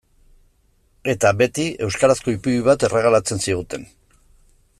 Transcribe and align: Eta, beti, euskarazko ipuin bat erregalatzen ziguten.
Eta, 1.13 1.33
beti, 1.43 1.67
euskarazko 1.89 2.35
ipuin 2.37 2.65
bat 2.69 2.87
erregalatzen 2.89 3.45
ziguten. 3.45 3.87